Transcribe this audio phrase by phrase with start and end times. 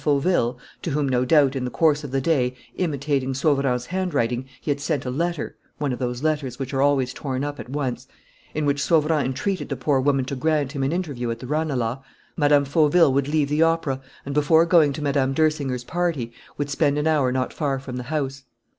[0.03, 4.71] Fauville to whom no doubt, in the course of the day, imitating Sauverand's handwriting, he
[4.71, 8.07] had sent a letter one of those letters which are always torn up at once,
[8.55, 11.99] in which Sauverand entreated the poor woman to grant him an interview at the Ranelagh
[12.35, 12.63] Mme.
[12.63, 15.33] Fauville would leave the opera and, before going to Mme.
[15.33, 18.41] d'Ersinger's party, would spend an hour not far from the house.